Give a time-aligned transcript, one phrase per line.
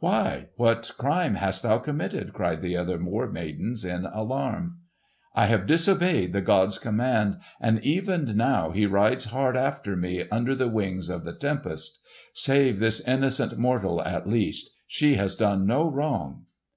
[0.00, 4.78] "Why, what crime hast thou committed?" cried the other War Maidens in alarm.
[5.32, 10.56] "I have disobeyed the god's command, and even now he rides hard after me upon
[10.56, 12.00] the wings of the tempest!
[12.34, 14.70] Save this innocent mortal, at least!
[14.88, 16.46] She has done no wrong."